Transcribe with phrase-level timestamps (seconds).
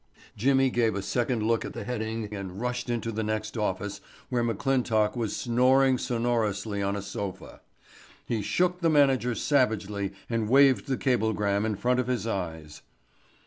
[0.35, 4.43] Jimmy gave a second look at the heading and rushed into the next office where
[4.43, 7.61] McClintock was snoring sonorously on a sofa.
[8.25, 12.81] He shook the manager savagely and waved the cablegram in front of his eyes.